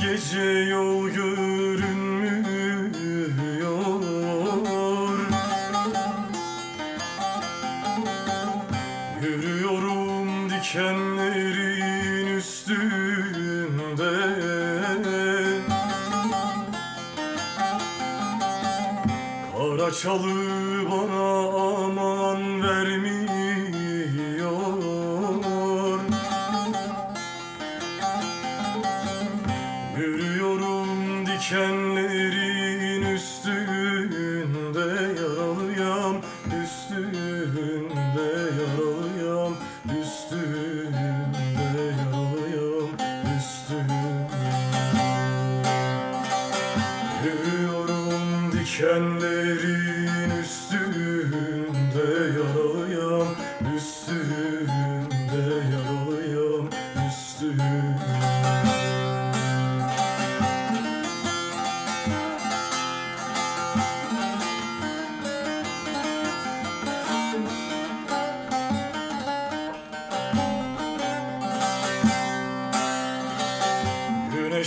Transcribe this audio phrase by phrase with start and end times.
[0.00, 0.40] gece
[0.70, 2.04] yol görünmüyor.
[9.22, 12.84] Yürüyorum dikenlerin üstünde.
[19.52, 21.24] Kara çalı bana
[21.84, 22.13] aman
[31.50, 32.63] Yürüyorum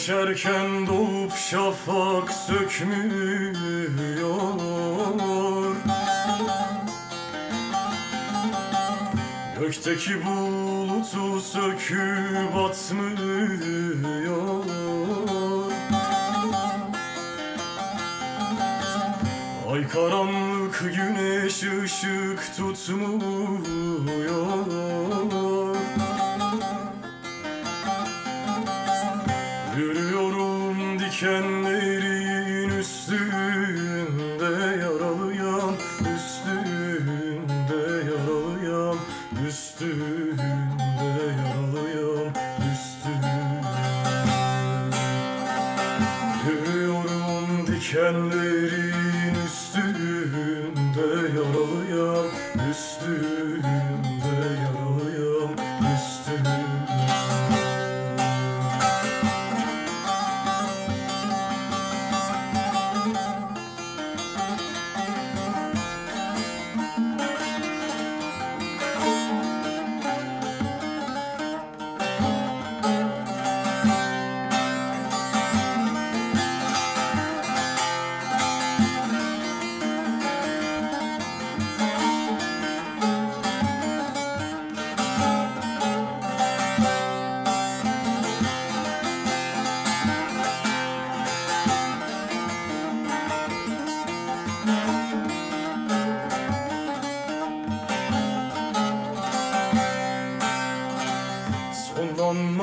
[0.07, 3.53] Güneş erken doğup şafak sökmüyor.
[9.59, 14.63] Gökteki bulutu söküp atmıyor.
[19.71, 23.59] Ay karanlık güneş ışık tutmuyor
[31.17, 34.51] dikenlerin üstünde
[34.81, 35.75] yaralıyam
[36.15, 38.97] Üstünde yaralıyam
[39.47, 40.43] Üstünde
[41.41, 42.33] yaralıyam
[42.71, 43.61] Üstünde.
[46.47, 52.27] Yürüyorum dikenlerin üstünde yaralıyam
[52.71, 53.46] Üstünde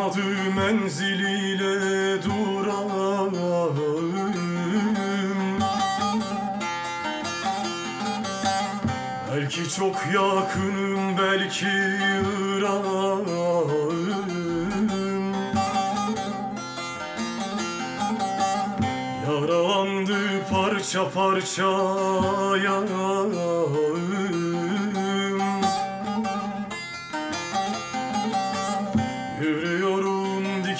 [0.04, 3.34] Sonlanmadı menziliyle durağım.
[9.32, 11.66] Belki çok yakınım belki
[12.56, 13.26] ırağım.
[19.26, 20.18] Yaralandı
[20.50, 21.62] parça parça
[22.64, 24.03] yanağım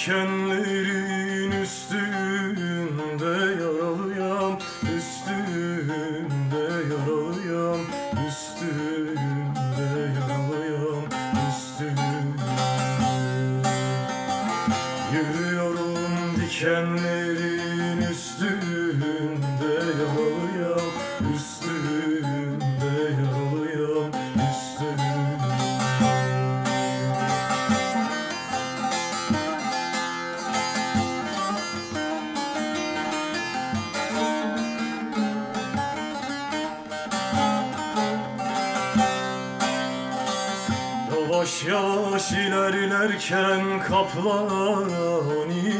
[0.05, 4.59] dikenlerin üstünde yaralıyam
[4.97, 7.81] Üstünde yaralıyam
[8.29, 8.94] Üstünde
[41.45, 45.75] Yavaş yavaş ilerlerken kaplani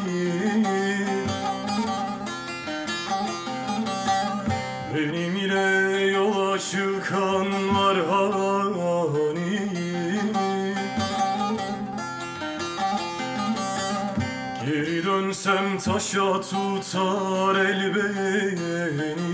[4.95, 9.69] Benim ile yola çıkan var hani
[14.67, 19.25] Geri dönsem taşa tutar el beni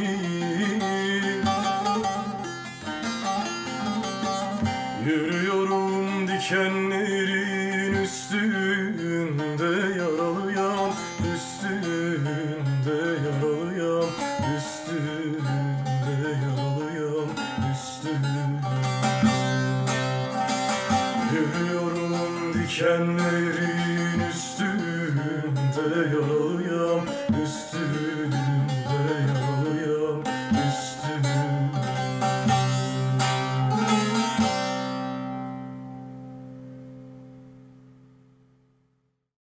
[6.50, 10.93] dikenlerin üstünde yaralıyam
[11.35, 14.11] Üstünde yaralıyam
[14.56, 17.31] Üstünde yaralıyam
[17.73, 18.44] Üstünde.
[21.32, 23.69] Yürüyorum dikenlerin